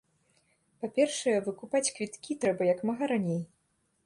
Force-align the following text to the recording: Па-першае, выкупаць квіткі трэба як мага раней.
Па-першае, 0.83 1.35
выкупаць 1.49 1.83
квіткі 1.99 2.39
трэба 2.47 2.63
як 2.73 2.79
мага 2.93 3.03
раней. 3.15 3.41